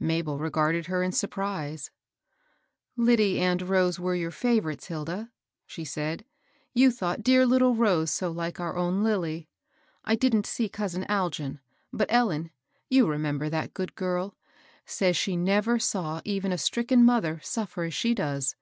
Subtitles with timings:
[0.00, 1.90] Mabel regarded her m surprise.
[2.96, 5.30] Lyddie and Rose were your &vorites, Hilda,"
[5.66, 6.24] she said;^^
[6.72, 9.50] you thought dear little Rose so like our own Lilly.
[10.02, 11.58] I didn't see cousin Algin;
[11.92, 12.52] but Ellen—
[12.88, 14.34] you remember that good girl—
[14.86, 18.56] says she never saw even a stricken mother suffer as she does.